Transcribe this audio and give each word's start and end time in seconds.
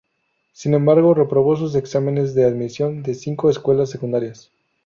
Sin 0.51 0.73
embargo, 0.73 1.13
reprobó 1.13 1.55
sus 1.57 1.75
exámenes 1.75 2.33
de 2.33 2.43
admisión 2.43 3.03
de 3.03 3.13
cinco 3.13 3.51
escuelas 3.51 3.91
secundarias. 3.91 4.49